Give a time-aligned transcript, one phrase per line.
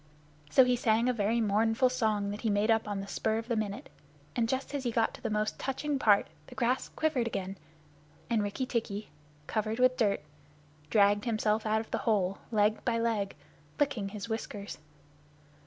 [0.49, 3.47] So he sang a very mournful song that he made up on the spur of
[3.47, 3.87] the minute,
[4.35, 7.55] and just as he got to the most touching part, the grass quivered again,
[8.27, 9.11] and Rikki tikki,
[9.45, 10.21] covered with dirt,
[10.89, 13.35] dragged himself out of the hole leg by leg,
[13.79, 14.79] licking his whiskers.